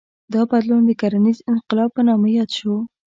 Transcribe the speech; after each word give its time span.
دا 0.33 0.41
بدلون 0.49 0.81
د 0.85 0.91
کرنیز 1.01 1.37
انقلاب 1.51 1.89
په 1.95 2.01
نامه 2.07 2.27
یاد 2.37 2.49
شو. 2.57 2.73